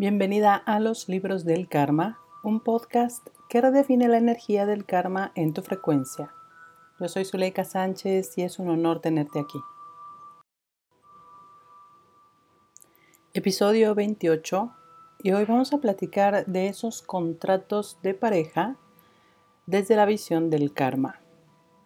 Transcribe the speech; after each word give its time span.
Bienvenida 0.00 0.54
a 0.54 0.80
los 0.80 1.10
libros 1.10 1.44
del 1.44 1.68
karma, 1.68 2.18
un 2.42 2.60
podcast 2.60 3.28
que 3.50 3.60
redefine 3.60 4.08
la 4.08 4.16
energía 4.16 4.64
del 4.64 4.86
karma 4.86 5.30
en 5.34 5.52
tu 5.52 5.60
frecuencia. 5.60 6.32
Yo 6.98 7.06
soy 7.06 7.26
Zuleika 7.26 7.64
Sánchez 7.64 8.38
y 8.38 8.44
es 8.44 8.58
un 8.58 8.70
honor 8.70 9.00
tenerte 9.02 9.38
aquí. 9.38 9.58
Episodio 13.34 13.94
28 13.94 14.72
y 15.22 15.32
hoy 15.32 15.44
vamos 15.44 15.74
a 15.74 15.82
platicar 15.82 16.46
de 16.46 16.68
esos 16.68 17.02
contratos 17.02 17.98
de 18.02 18.14
pareja 18.14 18.76
desde 19.66 19.96
la 19.96 20.06
visión 20.06 20.48
del 20.48 20.72
karma. 20.72 21.20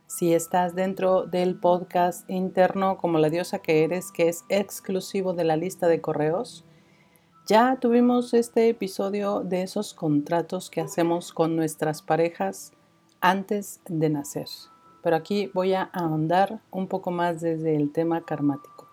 Si 0.07 0.33
estás 0.33 0.77
dentro 0.77 1.27
del 1.27 1.59
podcast 1.59 2.31
interno 2.31 2.97
como 2.97 3.19
la 3.19 3.29
diosa 3.29 3.59
que 3.59 3.83
eres, 3.83 4.13
que 4.13 4.29
es 4.29 4.45
exclusivo 4.51 5.33
de 5.33 5.43
la 5.43 5.57
lista 5.57 5.89
de 5.89 6.01
correos, 6.01 6.65
ya 7.47 7.77
tuvimos 7.79 8.33
este 8.33 8.71
episodio 8.71 9.41
de 9.41 9.63
esos 9.63 9.93
contratos 9.93 10.71
que 10.71 10.81
hacemos 10.81 11.33
con 11.33 11.57
nuestras 11.57 12.01
parejas 12.01 12.73
antes 13.21 13.81
de 13.87 14.09
nacer. 14.09 14.49
Pero 15.03 15.17
aquí 15.17 15.51
voy 15.53 15.75
a 15.75 15.83
ahondar 15.83 16.61
un 16.71 16.89
poco 16.89 17.11
más 17.11 17.43
desde 17.43 17.77
el 17.77 17.93
tema 17.93 18.25
karmático. 18.25 18.89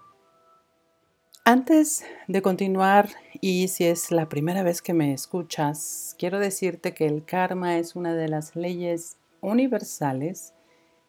Antes 1.46 2.04
de 2.28 2.42
continuar, 2.42 3.10
y 3.40 3.70
si 3.70 3.86
es 3.86 4.12
la 4.12 4.28
primera 4.28 4.64
vez 4.64 4.82
que 4.82 4.94
me 4.94 5.14
escuchas, 5.14 6.16
quiero 6.20 6.38
decirte 6.38 6.94
que 6.94 7.08
el 7.08 7.24
karma 7.24 7.78
es 7.78 7.96
una 7.96 8.14
de 8.14 8.28
las 8.28 8.56
leyes 8.58 9.18
universales 9.40 10.54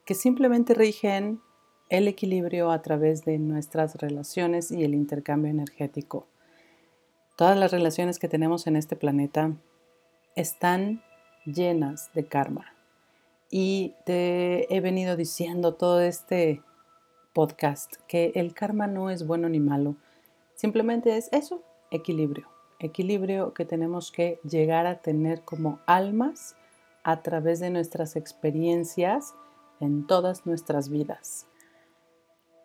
que 0.04 0.14
simplemente 0.14 0.74
rigen 0.74 1.40
el 1.90 2.08
equilibrio 2.08 2.70
a 2.70 2.80
través 2.82 3.24
de 3.24 3.38
nuestras 3.38 3.96
relaciones 3.96 4.70
y 4.70 4.84
el 4.84 4.94
intercambio 4.94 5.50
energético. 5.50 6.26
Todas 7.36 7.56
las 7.56 7.72
relaciones 7.72 8.18
que 8.18 8.28
tenemos 8.28 8.66
en 8.66 8.76
este 8.76 8.94
planeta 8.94 9.56
están 10.36 11.02
llenas 11.46 12.10
de 12.12 12.26
karma. 12.26 12.74
Y 13.50 13.94
te 14.04 14.74
he 14.74 14.80
venido 14.80 15.16
diciendo 15.16 15.74
todo 15.74 16.02
este 16.02 16.62
podcast 17.32 17.94
que 18.06 18.32
el 18.34 18.52
karma 18.52 18.86
no 18.86 19.08
es 19.08 19.26
bueno 19.26 19.48
ni 19.48 19.60
malo, 19.60 19.96
simplemente 20.54 21.16
es 21.16 21.30
eso, 21.32 21.62
equilibrio. 21.90 22.48
Equilibrio 22.78 23.54
que 23.54 23.64
tenemos 23.64 24.12
que 24.12 24.38
llegar 24.42 24.86
a 24.86 25.00
tener 25.00 25.40
como 25.40 25.78
almas 25.86 26.54
a 27.02 27.22
través 27.22 27.60
de 27.60 27.70
nuestras 27.70 28.14
experiencias 28.14 29.34
en 29.80 30.06
todas 30.06 30.44
nuestras 30.44 30.90
vidas. 30.90 31.46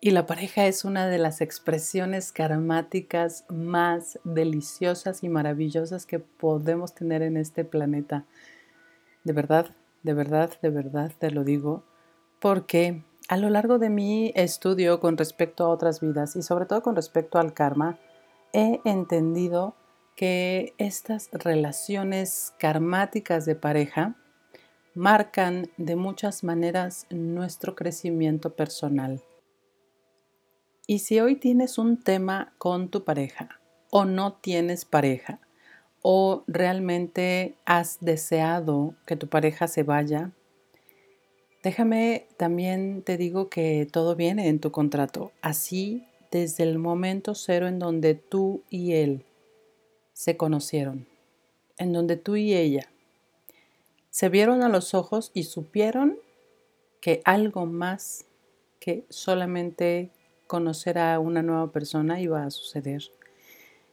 Y 0.00 0.12
la 0.12 0.26
pareja 0.26 0.66
es 0.66 0.84
una 0.84 1.08
de 1.08 1.18
las 1.18 1.40
expresiones 1.40 2.30
karmáticas 2.30 3.44
más 3.48 4.20
deliciosas 4.22 5.24
y 5.24 5.28
maravillosas 5.28 6.06
que 6.06 6.20
podemos 6.20 6.94
tener 6.94 7.22
en 7.22 7.36
este 7.36 7.64
planeta. 7.64 8.24
De 9.24 9.32
verdad, 9.32 9.74
de 10.04 10.14
verdad, 10.14 10.52
de 10.62 10.70
verdad 10.70 11.10
te 11.18 11.32
lo 11.32 11.42
digo, 11.42 11.82
porque 12.38 13.02
a 13.28 13.36
lo 13.36 13.50
largo 13.50 13.80
de 13.80 13.90
mi 13.90 14.32
estudio 14.36 15.00
con 15.00 15.16
respecto 15.16 15.64
a 15.64 15.68
otras 15.68 16.00
vidas 16.00 16.36
y 16.36 16.42
sobre 16.42 16.66
todo 16.66 16.80
con 16.80 16.94
respecto 16.94 17.40
al 17.40 17.52
karma, 17.52 17.98
he 18.52 18.80
entendido 18.84 19.74
que 20.14 20.74
estas 20.78 21.28
relaciones 21.32 22.54
karmáticas 22.58 23.46
de 23.46 23.56
pareja 23.56 24.14
marcan 24.94 25.70
de 25.76 25.96
muchas 25.96 26.44
maneras 26.44 27.06
nuestro 27.10 27.74
crecimiento 27.74 28.54
personal. 28.54 29.22
Y 30.90 31.00
si 31.00 31.20
hoy 31.20 31.36
tienes 31.36 31.76
un 31.76 32.02
tema 32.02 32.54
con 32.56 32.88
tu 32.88 33.04
pareja 33.04 33.60
o 33.90 34.06
no 34.06 34.32
tienes 34.32 34.86
pareja 34.86 35.38
o 36.00 36.44
realmente 36.46 37.56
has 37.66 37.98
deseado 38.00 38.94
que 39.06 39.14
tu 39.14 39.28
pareja 39.28 39.68
se 39.68 39.82
vaya, 39.82 40.32
déjame 41.62 42.26
también 42.38 43.02
te 43.02 43.18
digo 43.18 43.50
que 43.50 43.86
todo 43.92 44.16
viene 44.16 44.48
en 44.48 44.60
tu 44.60 44.70
contrato. 44.70 45.30
Así 45.42 46.06
desde 46.30 46.64
el 46.64 46.78
momento 46.78 47.34
cero 47.34 47.68
en 47.68 47.78
donde 47.78 48.14
tú 48.14 48.62
y 48.70 48.94
él 48.94 49.26
se 50.14 50.38
conocieron, 50.38 51.06
en 51.76 51.92
donde 51.92 52.16
tú 52.16 52.36
y 52.36 52.54
ella 52.54 52.88
se 54.08 54.30
vieron 54.30 54.62
a 54.62 54.70
los 54.70 54.94
ojos 54.94 55.32
y 55.34 55.42
supieron 55.42 56.18
que 57.02 57.20
algo 57.26 57.66
más 57.66 58.24
que 58.80 59.04
solamente 59.10 60.12
conocer 60.48 60.98
a 60.98 61.20
una 61.20 61.42
nueva 61.42 61.70
persona 61.70 62.20
iba 62.20 62.42
a 62.42 62.50
suceder. 62.50 63.04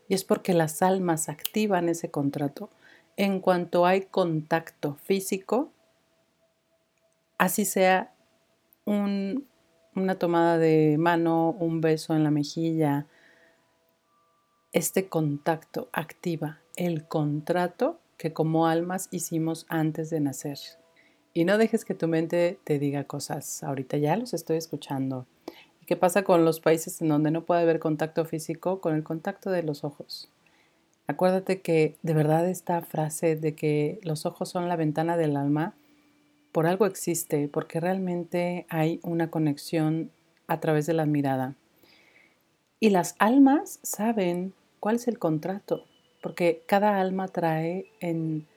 Y 0.08 0.16
es 0.16 0.24
porque 0.24 0.56
las 0.56 0.82
almas 0.82 1.30
activan 1.30 1.88
ese 1.88 2.10
contrato. 2.10 2.72
En 3.18 3.40
cuanto 3.40 3.86
hay 3.86 4.02
contacto 4.06 4.96
físico, 4.96 5.72
así 7.38 7.66
sea 7.66 8.12
una 8.86 10.16
tomada 10.18 10.58
de 10.58 10.98
mano, 10.98 11.52
un 11.60 11.82
beso 11.82 12.16
en 12.16 12.24
la 12.24 12.32
mejilla, 12.32 13.06
este 14.74 15.08
contacto 15.08 15.90
activa 15.94 16.60
el 16.76 17.08
contrato 17.08 18.00
que 18.18 18.34
como 18.34 18.68
almas 18.68 19.08
hicimos 19.12 19.66
antes 19.70 20.10
de 20.10 20.20
nacer. 20.20 20.60
Y 21.34 21.46
no 21.46 21.58
dejes 21.58 21.84
que 21.86 21.94
tu 21.94 22.08
mente 22.08 22.60
te 22.64 22.80
diga 22.80 23.04
cosas. 23.04 23.64
Ahorita 23.64 23.98
ya 23.98 24.16
los 24.16 24.34
estoy 24.34 24.58
escuchando. 24.58 25.28
¿Qué 25.86 25.96
pasa 25.96 26.24
con 26.24 26.46
los 26.46 26.60
países 26.60 27.00
en 27.02 27.10
donde 27.10 27.30
no 27.30 27.46
puede 27.46 27.62
haber 27.62 27.78
contacto 27.78 28.26
físico? 28.26 28.82
Con 28.82 28.96
el 28.96 29.04
contacto 29.04 29.52
de 29.52 29.62
los 29.62 29.84
ojos. 29.84 30.30
Acuérdate 31.06 31.62
que 31.62 31.96
de 32.02 32.16
verdad 32.16 32.50
esta 32.50 32.82
frase 32.82 33.36
de 33.36 33.54
que 33.54 34.00
los 34.02 34.26
ojos 34.26 34.50
son 34.50 34.68
la 34.68 34.78
ventana 34.78 35.16
del 35.16 35.38
alma, 35.38 35.76
por 36.52 36.66
algo 36.66 36.88
existe, 36.88 37.48
porque 37.48 37.80
realmente 37.80 38.66
hay 38.70 39.00
una 39.04 39.30
conexión 39.30 40.10
a 40.48 40.60
través 40.60 40.88
de 40.88 40.94
la 40.94 41.06
mirada. 41.06 41.54
Y 42.80 42.90
las 42.90 43.16
almas 43.20 43.80
saben 43.84 44.54
cuál 44.80 44.96
es 44.96 45.08
el 45.08 45.20
contrato, 45.20 45.86
porque 46.24 46.64
cada 46.66 47.00
alma 47.00 47.28
trae 47.28 47.92
en 48.00 48.48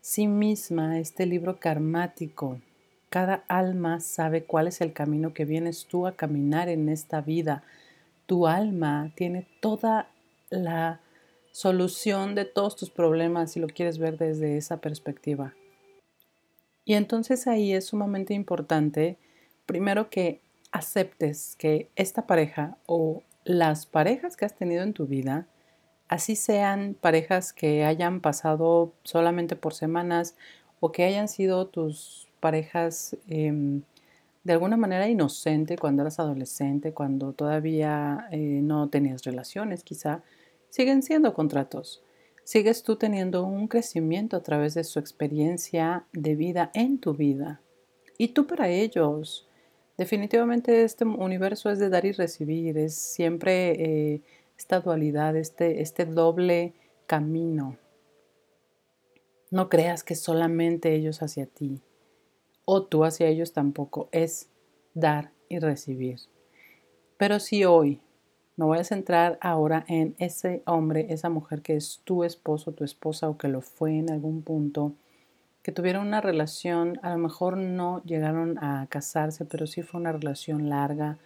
sí 0.00 0.26
misma 0.26 0.98
este 0.98 1.26
libro 1.26 1.58
karmático 1.58 2.58
cada 3.08 3.44
alma 3.48 4.00
sabe 4.00 4.44
cuál 4.44 4.68
es 4.68 4.80
el 4.80 4.92
camino 4.92 5.32
que 5.32 5.44
vienes 5.44 5.86
tú 5.86 6.06
a 6.06 6.16
caminar 6.16 6.68
en 6.68 6.88
esta 6.88 7.20
vida. 7.20 7.62
Tu 8.26 8.46
alma 8.46 9.12
tiene 9.14 9.46
toda 9.60 10.10
la 10.50 11.00
solución 11.52 12.34
de 12.34 12.44
todos 12.44 12.76
tus 12.76 12.90
problemas 12.90 13.52
si 13.52 13.60
lo 13.60 13.66
quieres 13.66 13.98
ver 13.98 14.18
desde 14.18 14.56
esa 14.56 14.80
perspectiva. 14.80 15.54
Y 16.84 16.94
entonces 16.94 17.46
ahí 17.46 17.72
es 17.72 17.86
sumamente 17.86 18.34
importante, 18.34 19.18
primero 19.66 20.08
que 20.08 20.40
aceptes 20.72 21.56
que 21.56 21.90
esta 21.96 22.26
pareja 22.26 22.78
o 22.86 23.22
las 23.44 23.86
parejas 23.86 24.36
que 24.36 24.44
has 24.44 24.54
tenido 24.54 24.82
en 24.82 24.92
tu 24.92 25.06
vida, 25.06 25.46
así 26.08 26.36
sean 26.36 26.94
parejas 26.98 27.52
que 27.52 27.84
hayan 27.84 28.20
pasado 28.20 28.92
solamente 29.02 29.56
por 29.56 29.74
semanas 29.74 30.36
o 30.80 30.92
que 30.92 31.04
hayan 31.04 31.28
sido 31.28 31.66
tus 31.66 32.27
parejas 32.40 33.16
em, 33.28 33.82
de 34.44 34.54
alguna 34.54 34.76
manera 34.76 35.08
inocente 35.08 35.76
cuando 35.76 36.02
eras 36.02 36.18
adolescente, 36.18 36.94
cuando 36.94 37.32
todavía 37.32 38.28
eh, 38.30 38.60
no 38.62 38.88
tenías 38.88 39.22
relaciones 39.24 39.84
quizá, 39.84 40.22
siguen 40.70 41.02
siendo 41.02 41.34
contratos. 41.34 42.02
Sigues 42.44 42.82
tú 42.82 42.96
teniendo 42.96 43.44
un 43.44 43.68
crecimiento 43.68 44.38
a 44.38 44.42
través 44.42 44.72
de 44.72 44.84
su 44.84 44.98
experiencia 44.98 46.06
de 46.14 46.34
vida 46.34 46.70
en 46.72 46.98
tu 46.98 47.12
vida. 47.12 47.60
Y 48.16 48.28
tú 48.28 48.46
para 48.46 48.70
ellos. 48.70 49.46
Definitivamente 49.98 50.82
este 50.82 51.04
universo 51.04 51.70
es 51.70 51.78
de 51.78 51.90
dar 51.90 52.06
y 52.06 52.12
recibir, 52.12 52.78
es 52.78 52.94
siempre 52.94 53.72
eh, 53.72 54.22
esta 54.56 54.80
dualidad, 54.80 55.36
este, 55.36 55.82
este 55.82 56.06
doble 56.06 56.72
camino. 57.06 57.76
No 59.50 59.68
creas 59.68 60.04
que 60.04 60.14
solamente 60.14 60.94
ellos 60.94 61.20
hacia 61.20 61.44
ti 61.44 61.82
o 62.70 62.82
tú 62.82 63.06
hacia 63.06 63.28
ellos 63.28 63.54
tampoco, 63.54 64.10
es 64.12 64.50
dar 64.92 65.32
y 65.48 65.58
recibir. 65.58 66.18
Pero 67.16 67.40
si 67.40 67.64
hoy 67.64 68.02
me 68.56 68.66
voy 68.66 68.76
a 68.76 68.84
centrar 68.84 69.38
ahora 69.40 69.86
en 69.88 70.14
ese 70.18 70.62
hombre, 70.66 71.06
esa 71.08 71.30
mujer 71.30 71.62
que 71.62 71.76
es 71.76 72.02
tu 72.04 72.24
esposo, 72.24 72.72
tu 72.72 72.84
esposa 72.84 73.30
o 73.30 73.38
que 73.38 73.48
lo 73.48 73.62
fue 73.62 73.96
en 73.96 74.12
algún 74.12 74.42
punto, 74.42 74.92
que 75.62 75.72
tuvieron 75.72 76.06
una 76.06 76.20
relación, 76.20 76.98
a 77.00 77.08
lo 77.08 77.16
mejor 77.16 77.56
no 77.56 78.02
llegaron 78.04 78.62
a 78.62 78.86
casarse, 78.90 79.46
pero 79.46 79.66
sí 79.66 79.80
fue 79.80 79.98
una 79.98 80.12
relación 80.12 80.68
larga, 80.68 81.16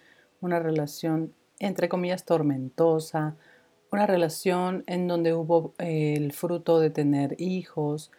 una 0.41 0.61
relación 0.61 1.35
entre 1.59 1.89
comillas 1.89 2.25
tormentosa, 2.25 3.35
una 3.91 4.07
relación 4.07 4.85
en 4.87 5.09
donde 5.09 5.35
hubo 5.35 5.75
eh, 5.79 6.15
el 6.17 6.31
fruto 6.31 6.79
de 6.79 6.91
tener 6.91 7.35
hijos, 7.41 8.13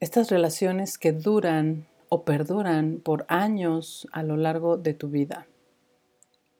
estas 0.00 0.32
relaciones 0.32 0.98
que 0.98 1.12
duran 1.12 1.86
o 2.14 2.24
perduran 2.24 3.00
por 3.00 3.26
años 3.26 4.06
a 4.12 4.22
lo 4.22 4.36
largo 4.36 4.76
de 4.76 4.94
tu 4.94 5.08
vida. 5.08 5.48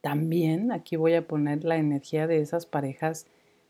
También 0.01 0.73
aquí 0.73 0.97
voy 0.97 1.15
a 1.15 1.29
poner 1.29 1.62
la 1.62 1.77
energía 1.77 2.27
de 2.27 2.41
esas 2.41 2.67
parejas 2.67 3.29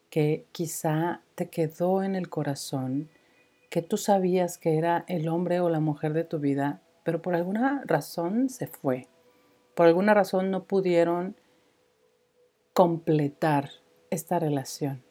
que 0.09 0.47
quizá 0.51 1.21
te 1.35 1.51
quedó 1.51 2.03
en 2.03 2.15
el 2.15 2.31
corazón, 2.31 3.11
que 3.69 3.83
tú 3.83 3.99
sabías 3.99 4.57
que 4.57 4.79
era 4.79 5.05
el 5.09 5.29
hombre 5.29 5.61
o 5.61 5.69
la 5.69 5.81
mujer 5.81 6.15
de 6.15 6.25
tu 6.25 6.39
vida, 6.39 6.81
pero 7.03 7.21
por 7.21 7.35
alguna 7.35 7.83
razón 7.85 8.49
se 8.49 8.67
fue. 8.67 9.07
Por 9.75 9.87
alguna 9.87 10.15
razón 10.15 10.51
no 10.51 10.65
pudieron 10.65 11.37
completar 12.73 13.69
esta 14.09 14.39
relación. 14.39 15.03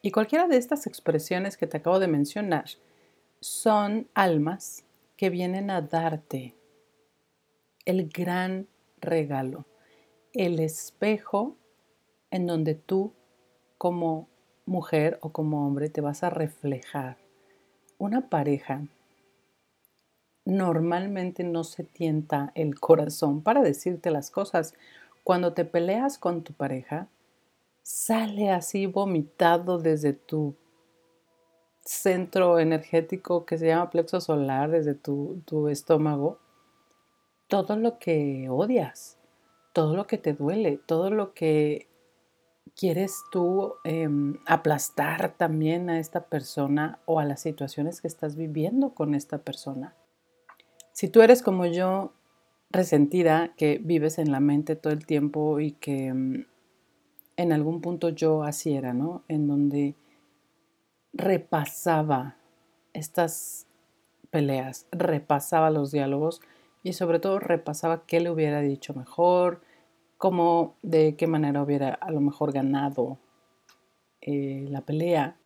Y 0.00 0.12
cualquiera 0.12 0.46
de 0.46 0.58
estas 0.58 0.86
expresiones 0.86 1.56
que 1.56 1.66
te 1.66 1.78
acabo 1.78 1.98
de 1.98 2.06
mencionar 2.06 2.66
son 3.40 4.06
almas 4.14 4.85
que 5.16 5.30
vienen 5.30 5.70
a 5.70 5.80
darte 5.82 6.54
el 7.84 8.08
gran 8.08 8.66
regalo, 9.00 9.64
el 10.32 10.60
espejo 10.60 11.56
en 12.30 12.46
donde 12.46 12.74
tú 12.74 13.12
como 13.78 14.28
mujer 14.66 15.18
o 15.22 15.30
como 15.30 15.66
hombre 15.66 15.88
te 15.88 16.00
vas 16.00 16.22
a 16.22 16.30
reflejar. 16.30 17.16
Una 17.98 18.28
pareja 18.28 18.82
normalmente 20.44 21.44
no 21.44 21.64
se 21.64 21.84
tienta 21.84 22.52
el 22.54 22.78
corazón 22.78 23.42
para 23.42 23.62
decirte 23.62 24.10
las 24.10 24.30
cosas. 24.30 24.74
Cuando 25.24 25.52
te 25.52 25.64
peleas 25.64 26.18
con 26.18 26.42
tu 26.42 26.52
pareja, 26.52 27.08
sale 27.82 28.50
así 28.50 28.86
vomitado 28.86 29.78
desde 29.78 30.12
tu 30.12 30.54
centro 31.86 32.58
energético 32.58 33.46
que 33.46 33.58
se 33.58 33.68
llama 33.68 33.90
plexo 33.90 34.20
solar, 34.20 34.70
desde 34.70 34.94
tu, 34.94 35.40
tu 35.46 35.68
estómago, 35.68 36.38
todo 37.48 37.76
lo 37.76 37.98
que 37.98 38.48
odias, 38.50 39.18
todo 39.72 39.96
lo 39.96 40.06
que 40.06 40.18
te 40.18 40.32
duele, 40.32 40.80
todo 40.84 41.10
lo 41.10 41.32
que 41.32 41.86
quieres 42.74 43.22
tú 43.30 43.74
em, 43.84 44.38
aplastar 44.46 45.34
también 45.36 45.88
a 45.88 45.98
esta 45.98 46.24
persona 46.24 46.98
o 47.06 47.20
a 47.20 47.24
las 47.24 47.40
situaciones 47.40 48.00
que 48.00 48.08
estás 48.08 48.36
viviendo 48.36 48.90
con 48.90 49.14
esta 49.14 49.38
persona. 49.38 49.94
Si 50.92 51.08
tú 51.08 51.22
eres 51.22 51.42
como 51.42 51.66
yo, 51.66 52.12
resentida, 52.70 53.54
que 53.56 53.78
vives 53.78 54.18
en 54.18 54.32
la 54.32 54.40
mente 54.40 54.74
todo 54.74 54.92
el 54.92 55.06
tiempo 55.06 55.60
y 55.60 55.72
que 55.72 56.06
em, 56.08 56.46
en 57.36 57.52
algún 57.52 57.80
punto 57.80 58.08
yo 58.08 58.42
así 58.42 58.74
era, 58.74 58.92
¿no? 58.92 59.22
En 59.28 59.46
donde 59.46 59.94
repasaba 61.16 62.36
estas 62.92 63.66
peleas, 64.30 64.86
repasaba 64.92 65.70
los 65.70 65.90
diálogos 65.90 66.40
y 66.82 66.92
sobre 66.92 67.18
todo 67.18 67.38
repasaba 67.38 68.06
qué 68.06 68.20
le 68.20 68.30
hubiera 68.30 68.60
dicho 68.60 68.94
mejor, 68.94 69.62
cómo, 70.18 70.76
de 70.82 71.16
qué 71.16 71.26
manera 71.26 71.62
hubiera 71.62 71.94
a 71.94 72.10
lo 72.10 72.20
mejor 72.20 72.52
ganado 72.52 73.18
eh, 74.20 74.66
la 74.68 74.82
pelea. 74.82 75.36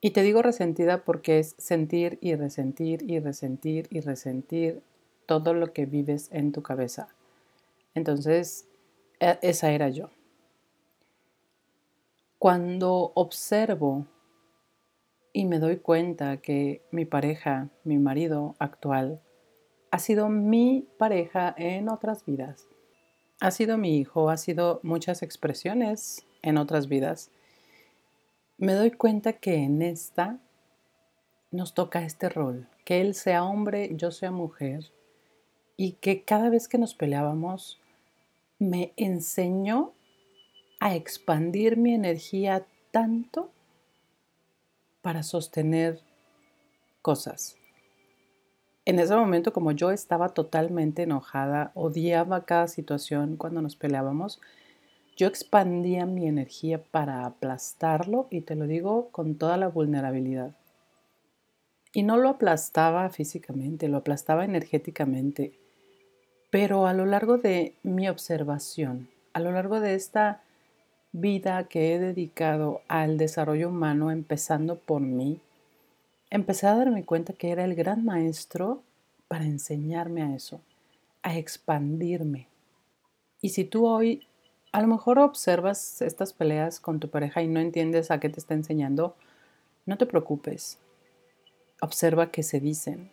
Y 0.00 0.10
te 0.10 0.22
digo 0.22 0.42
resentida 0.42 1.04
porque 1.04 1.38
es 1.38 1.54
sentir 1.58 2.18
y 2.20 2.34
resentir 2.34 3.02
y 3.08 3.18
resentir 3.20 3.86
y 3.90 4.00
resentir 4.00 4.82
todo 5.26 5.54
lo 5.54 5.72
que 5.72 5.86
vives 5.86 6.28
en 6.32 6.52
tu 6.52 6.62
cabeza. 6.62 7.08
Entonces, 7.94 8.66
e, 9.20 9.38
esa 9.42 9.70
era 9.70 9.88
yo. 9.88 10.10
Cuando 12.38 13.12
observo 13.14 14.06
y 15.32 15.46
me 15.46 15.58
doy 15.58 15.78
cuenta 15.78 16.36
que 16.38 16.82
mi 16.90 17.04
pareja, 17.04 17.70
mi 17.84 17.98
marido 17.98 18.54
actual, 18.58 19.20
ha 19.90 19.98
sido 19.98 20.28
mi 20.28 20.86
pareja 20.98 21.54
en 21.56 21.88
otras 21.88 22.24
vidas, 22.24 22.66
ha 23.40 23.50
sido 23.50 23.78
mi 23.78 23.98
hijo, 23.98 24.30
ha 24.30 24.36
sido 24.36 24.80
muchas 24.82 25.22
expresiones 25.22 26.26
en 26.42 26.58
otras 26.58 26.88
vidas, 26.88 27.30
me 28.58 28.74
doy 28.74 28.90
cuenta 28.90 29.32
que 29.32 29.56
en 29.56 29.82
esta 29.82 30.38
nos 31.50 31.74
toca 31.74 32.04
este 32.04 32.28
rol, 32.28 32.68
que 32.84 33.00
él 33.00 33.14
sea 33.14 33.44
hombre, 33.44 33.90
yo 33.94 34.10
sea 34.10 34.30
mujer, 34.30 34.92
y 35.76 35.92
que 35.92 36.24
cada 36.24 36.48
vez 36.48 36.68
que 36.68 36.78
nos 36.78 36.94
peleábamos 36.94 37.80
me 38.58 38.92
enseñó 38.96 39.92
a 40.80 40.94
expandir 40.94 41.76
mi 41.76 41.94
energía 41.94 42.66
tanto 42.90 43.50
para 45.02 45.22
sostener 45.22 46.00
cosas. 47.02 47.56
En 48.84 48.98
ese 48.98 49.14
momento, 49.14 49.52
como 49.52 49.72
yo 49.72 49.90
estaba 49.90 50.30
totalmente 50.30 51.02
enojada, 51.02 51.70
odiaba 51.74 52.44
cada 52.44 52.66
situación 52.66 53.36
cuando 53.36 53.62
nos 53.62 53.76
peleábamos, 53.76 54.40
yo 55.16 55.26
expandía 55.28 56.06
mi 56.06 56.26
energía 56.26 56.82
para 56.82 57.26
aplastarlo 57.26 58.26
y 58.30 58.40
te 58.40 58.56
lo 58.56 58.66
digo 58.66 59.10
con 59.10 59.36
toda 59.36 59.56
la 59.56 59.68
vulnerabilidad. 59.68 60.56
Y 61.92 62.02
no 62.02 62.16
lo 62.16 62.30
aplastaba 62.30 63.08
físicamente, 63.10 63.88
lo 63.88 63.98
aplastaba 63.98 64.44
energéticamente. 64.44 65.52
Pero 66.50 66.86
a 66.86 66.94
lo 66.94 67.06
largo 67.06 67.38
de 67.38 67.76
mi 67.82 68.08
observación, 68.08 69.10
a 69.32 69.40
lo 69.40 69.52
largo 69.52 69.80
de 69.80 69.94
esta 69.94 70.42
vida 71.12 71.64
que 71.68 71.94
he 71.94 71.98
dedicado 71.98 72.80
al 72.88 73.18
desarrollo 73.18 73.68
humano, 73.68 74.10
empezando 74.10 74.78
por 74.78 75.02
mí, 75.02 75.40
empecé 76.30 76.66
a 76.66 76.76
darme 76.76 77.04
cuenta 77.04 77.34
que 77.34 77.50
era 77.50 77.64
el 77.64 77.74
gran 77.74 78.04
maestro 78.04 78.82
para 79.28 79.44
enseñarme 79.44 80.22
a 80.22 80.34
eso, 80.34 80.60
a 81.22 81.36
expandirme. 81.36 82.48
Y 83.42 83.50
si 83.50 83.64
tú 83.64 83.86
hoy 83.86 84.26
a 84.72 84.80
lo 84.80 84.88
mejor 84.88 85.18
observas 85.18 86.00
estas 86.00 86.32
peleas 86.32 86.80
con 86.80 86.98
tu 86.98 87.08
pareja 87.10 87.42
y 87.42 87.48
no 87.48 87.60
entiendes 87.60 88.10
a 88.10 88.18
qué 88.18 88.30
te 88.30 88.40
está 88.40 88.54
enseñando, 88.54 89.14
no 89.84 89.98
te 89.98 90.06
preocupes. 90.06 90.78
Observa 91.82 92.30
qué 92.30 92.42
se 92.42 92.58
dicen, 92.58 93.10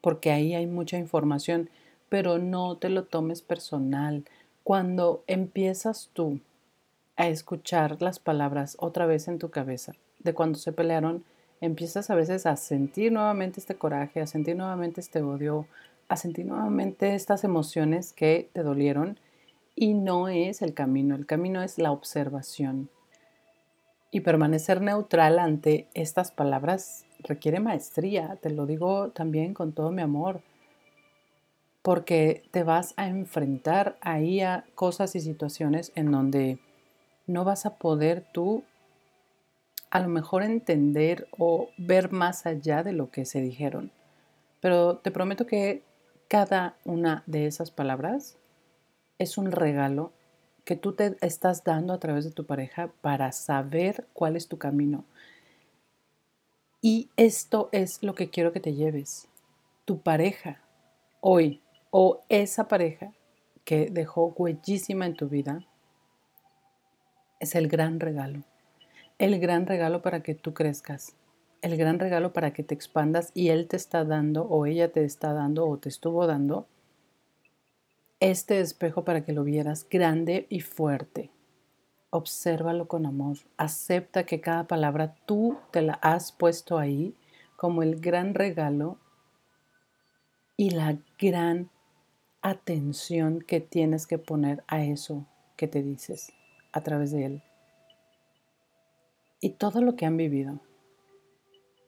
porque 0.00 0.32
ahí 0.32 0.54
hay 0.54 0.66
mucha 0.66 0.98
información, 0.98 1.70
pero 2.08 2.38
no 2.38 2.76
te 2.76 2.88
lo 2.88 3.04
tomes 3.04 3.40
personal. 3.40 4.24
Cuando 4.64 5.22
empiezas 5.28 6.10
tú 6.12 6.40
a 7.20 7.28
escuchar 7.28 8.00
las 8.00 8.18
palabras 8.18 8.78
otra 8.80 9.04
vez 9.04 9.28
en 9.28 9.38
tu 9.38 9.50
cabeza 9.50 9.92
de 10.20 10.32
cuando 10.32 10.58
se 10.58 10.72
pelearon, 10.72 11.22
empiezas 11.60 12.08
a 12.08 12.14
veces 12.14 12.46
a 12.46 12.56
sentir 12.56 13.12
nuevamente 13.12 13.60
este 13.60 13.74
coraje, 13.74 14.22
a 14.22 14.26
sentir 14.26 14.56
nuevamente 14.56 15.02
este 15.02 15.20
odio, 15.20 15.66
a 16.08 16.16
sentir 16.16 16.46
nuevamente 16.46 17.14
estas 17.14 17.44
emociones 17.44 18.14
que 18.14 18.48
te 18.54 18.62
dolieron 18.62 19.18
y 19.76 19.92
no 19.92 20.28
es 20.28 20.62
el 20.62 20.72
camino, 20.72 21.14
el 21.14 21.26
camino 21.26 21.62
es 21.62 21.76
la 21.76 21.92
observación. 21.92 22.88
Y 24.10 24.20
permanecer 24.20 24.80
neutral 24.80 25.38
ante 25.38 25.88
estas 25.92 26.30
palabras 26.30 27.04
requiere 27.18 27.60
maestría, 27.60 28.38
te 28.40 28.48
lo 28.48 28.64
digo 28.64 29.10
también 29.10 29.52
con 29.52 29.72
todo 29.72 29.90
mi 29.90 30.00
amor, 30.00 30.40
porque 31.82 32.44
te 32.50 32.62
vas 32.62 32.94
a 32.96 33.08
enfrentar 33.08 33.98
ahí 34.00 34.40
a 34.40 34.64
cosas 34.74 35.14
y 35.16 35.20
situaciones 35.20 35.92
en 35.96 36.10
donde 36.10 36.58
no 37.30 37.44
vas 37.44 37.64
a 37.64 37.76
poder 37.76 38.24
tú 38.32 38.64
a 39.90 40.00
lo 40.00 40.08
mejor 40.08 40.42
entender 40.42 41.28
o 41.38 41.70
ver 41.76 42.12
más 42.12 42.46
allá 42.46 42.82
de 42.82 42.92
lo 42.92 43.10
que 43.10 43.24
se 43.24 43.40
dijeron. 43.40 43.90
Pero 44.60 44.98
te 44.98 45.10
prometo 45.10 45.46
que 45.46 45.82
cada 46.28 46.76
una 46.84 47.24
de 47.26 47.46
esas 47.46 47.70
palabras 47.70 48.36
es 49.18 49.38
un 49.38 49.50
regalo 49.50 50.12
que 50.64 50.76
tú 50.76 50.92
te 50.92 51.16
estás 51.22 51.64
dando 51.64 51.92
a 51.92 51.98
través 51.98 52.24
de 52.24 52.30
tu 52.30 52.46
pareja 52.46 52.92
para 53.00 53.32
saber 53.32 54.06
cuál 54.12 54.36
es 54.36 54.46
tu 54.46 54.58
camino. 54.58 55.04
Y 56.82 57.10
esto 57.16 57.68
es 57.72 58.02
lo 58.02 58.14
que 58.14 58.30
quiero 58.30 58.52
que 58.52 58.60
te 58.60 58.74
lleves. 58.74 59.28
Tu 59.84 60.00
pareja 60.00 60.60
hoy 61.20 61.60
o 61.90 62.20
esa 62.28 62.68
pareja 62.68 63.12
que 63.64 63.90
dejó 63.90 64.34
huellísima 64.36 65.06
en 65.06 65.14
tu 65.14 65.28
vida 65.28 65.66
es 67.40 67.54
el 67.54 67.68
gran 67.68 67.98
regalo. 67.98 68.42
El 69.18 69.40
gran 69.40 69.66
regalo 69.66 70.02
para 70.02 70.22
que 70.22 70.34
tú 70.34 70.54
crezcas. 70.54 71.16
El 71.62 71.76
gran 71.76 71.98
regalo 71.98 72.32
para 72.32 72.52
que 72.52 72.62
te 72.62 72.74
expandas 72.74 73.32
y 73.34 73.48
Él 73.48 73.66
te 73.66 73.76
está 73.76 74.04
dando 74.04 74.44
o 74.44 74.66
ella 74.66 74.92
te 74.92 75.04
está 75.04 75.32
dando 75.32 75.66
o 75.66 75.78
te 75.78 75.88
estuvo 75.88 76.26
dando 76.26 76.68
este 78.20 78.60
espejo 78.60 79.04
para 79.04 79.24
que 79.24 79.32
lo 79.32 79.44
vieras 79.44 79.86
grande 79.90 80.46
y 80.50 80.60
fuerte. 80.60 81.30
Obsérvalo 82.10 82.86
con 82.86 83.06
amor. 83.06 83.38
Acepta 83.56 84.24
que 84.24 84.40
cada 84.40 84.64
palabra 84.64 85.14
tú 85.26 85.56
te 85.70 85.80
la 85.80 85.94
has 85.94 86.32
puesto 86.32 86.78
ahí 86.78 87.14
como 87.56 87.82
el 87.82 88.00
gran 88.00 88.34
regalo 88.34 88.98
y 90.56 90.70
la 90.70 90.98
gran 91.18 91.70
atención 92.42 93.40
que 93.40 93.60
tienes 93.60 94.06
que 94.06 94.18
poner 94.18 94.64
a 94.66 94.82
eso 94.82 95.26
que 95.56 95.66
te 95.66 95.82
dices 95.82 96.32
a 96.72 96.82
través 96.82 97.10
de 97.12 97.26
Él. 97.26 97.42
Y 99.40 99.50
todo 99.50 99.80
lo 99.80 99.96
que 99.96 100.06
han 100.06 100.16
vivido, 100.16 100.60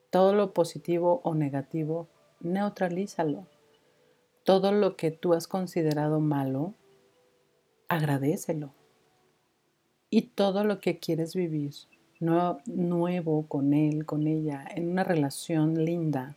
todo 0.09 0.33
lo 0.33 0.53
positivo 0.53 1.21
o 1.23 1.35
negativo, 1.35 2.07
neutralízalo. 2.39 3.47
Todo 4.43 4.71
lo 4.71 4.97
que 4.97 5.09
tú 5.11 5.33
has 5.33 5.47
considerado 5.47 6.19
malo, 6.19 6.73
agradecelo. 7.87 8.73
y 10.09 10.21
todo 10.21 10.63
lo 10.63 10.79
que 10.79 10.99
quieres 10.99 11.33
vivir 11.33 11.73
nuevo 12.19 13.47
con 13.47 13.73
él, 13.73 14.05
con 14.05 14.27
ella, 14.27 14.63
en 14.75 14.89
una 14.89 15.03
relación 15.03 15.85
linda. 15.85 16.35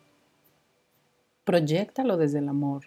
Proyectalo 1.44 2.16
desde 2.16 2.38
el 2.38 2.48
amor, 2.48 2.86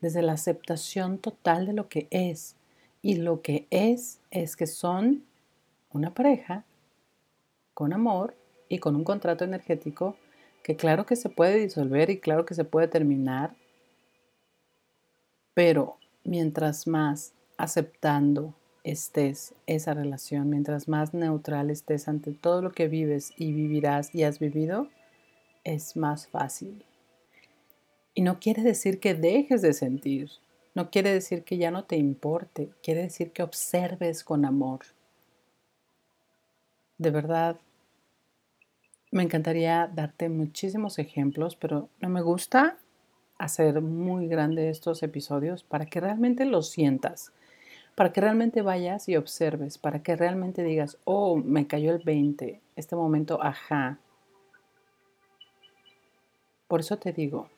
desde 0.00 0.22
la 0.22 0.32
aceptación 0.32 1.18
total 1.18 1.66
de 1.66 1.72
lo 1.72 1.88
que 1.88 2.06
es. 2.10 2.56
Y 3.04 3.16
lo 3.16 3.42
que 3.42 3.66
es 3.68 4.18
es 4.30 4.56
que 4.56 4.66
son 4.66 5.24
una 5.92 6.14
pareja 6.14 6.64
con 7.74 7.92
amor 7.92 8.34
y 8.70 8.78
con 8.78 8.96
un 8.96 9.04
contrato 9.04 9.44
energético 9.44 10.16
que 10.62 10.74
claro 10.74 11.04
que 11.04 11.14
se 11.14 11.28
puede 11.28 11.58
disolver 11.58 12.08
y 12.08 12.18
claro 12.18 12.46
que 12.46 12.54
se 12.54 12.64
puede 12.64 12.88
terminar, 12.88 13.54
pero 15.52 15.98
mientras 16.24 16.86
más 16.86 17.34
aceptando 17.58 18.54
estés 18.84 19.54
esa 19.66 19.92
relación, 19.92 20.48
mientras 20.48 20.88
más 20.88 21.12
neutral 21.12 21.68
estés 21.68 22.08
ante 22.08 22.32
todo 22.32 22.62
lo 22.62 22.72
que 22.72 22.88
vives 22.88 23.34
y 23.36 23.52
vivirás 23.52 24.14
y 24.14 24.22
has 24.22 24.38
vivido, 24.38 24.88
es 25.62 25.94
más 25.94 26.26
fácil. 26.26 26.82
Y 28.14 28.22
no 28.22 28.40
quiere 28.40 28.62
decir 28.62 28.98
que 28.98 29.14
dejes 29.14 29.60
de 29.60 29.74
sentir, 29.74 30.30
no 30.74 30.90
quiere 30.90 31.12
decir 31.12 31.44
que 31.44 31.56
ya 31.56 31.70
no 31.70 31.84
te 31.84 31.96
importe, 31.96 32.70
quiere 32.82 33.02
decir 33.02 33.32
que 33.32 33.42
observes 33.42 34.24
con 34.24 34.44
amor. 34.44 34.80
De 36.98 37.10
verdad, 37.10 37.60
me 39.10 39.22
encantaría 39.22 39.90
darte 39.92 40.28
muchísimos 40.28 40.98
ejemplos, 40.98 41.56
pero 41.56 41.88
no 42.00 42.08
me 42.08 42.22
gusta 42.22 42.76
hacer 43.38 43.80
muy 43.80 44.28
grande 44.28 44.70
estos 44.70 45.02
episodios 45.02 45.62
para 45.62 45.86
que 45.86 46.00
realmente 46.00 46.44
lo 46.44 46.62
sientas 46.62 47.32
para 47.94 48.12
que 48.12 48.20
realmente 48.20 48.62
vayas 48.62 49.08
y 49.08 49.16
observes, 49.16 49.78
para 49.78 50.02
que 50.02 50.16
realmente 50.16 50.62
digas, 50.62 50.98
oh, 51.04 51.36
me 51.36 51.66
cayó 51.66 51.92
el 51.92 52.02
20, 52.02 52.60
este 52.76 52.96
momento, 52.96 53.42
ajá. 53.42 53.98
Por 56.66 56.80
eso 56.80 56.96
te 56.98 57.12
digo 57.12 57.48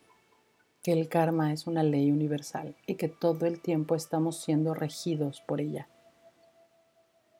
que 0.86 0.92
el 0.92 1.08
karma 1.08 1.52
es 1.52 1.66
una 1.66 1.82
ley 1.82 2.12
universal 2.12 2.76
y 2.86 2.94
que 2.94 3.08
todo 3.08 3.46
el 3.46 3.58
tiempo 3.58 3.96
estamos 3.96 4.36
siendo 4.36 4.72
regidos 4.72 5.40
por 5.40 5.60
ella 5.60 5.88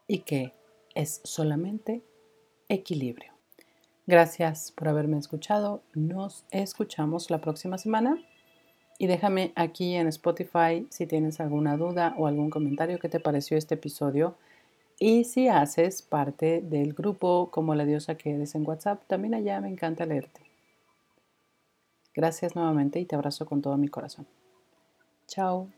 y 0.09 0.23
que 0.23 0.53
es 0.97 1.21
solamente 1.23 2.03
equilibrio. 2.69 3.31
Gracias 4.09 4.73
por 4.73 4.89
haberme 4.89 5.19
escuchado. 5.19 5.81
Nos 5.95 6.45
escuchamos 6.51 7.31
la 7.31 7.41
próxima 7.41 7.79
semana. 7.79 8.21
Y 8.99 9.07
déjame 9.07 9.53
aquí 9.55 9.95
en 9.95 10.09
Spotify 10.09 10.85
si 10.91 11.07
tienes 11.07 11.39
alguna 11.39 11.77
duda 11.77 12.17
o 12.19 12.27
algún 12.27 12.51
comentario 12.51 12.99
que 12.99 13.09
te 13.09 13.21
pareció 13.21 13.57
este 13.57 13.77
episodio. 13.77 14.35
Y 14.99 15.23
si 15.23 15.47
haces 15.47 16.03
parte 16.03 16.63
del 16.63 16.95
grupo 16.95 17.53
como 17.53 17.77
la 17.77 17.85
diosa 17.85 18.17
que 18.17 18.35
eres 18.35 18.57
en 18.57 18.67
WhatsApp, 18.67 19.05
también 19.07 19.35
allá 19.35 19.61
me 19.61 19.69
encanta 19.69 20.05
leerte. 20.05 20.46
Gracias 22.17 22.57
nuevamente 22.57 22.99
y 22.99 23.05
te 23.05 23.15
abrazo 23.15 23.47
con 23.47 23.63
todo 23.63 23.77
mi 23.77 23.89
corazón. 23.89 24.27
Chao. 25.29 25.69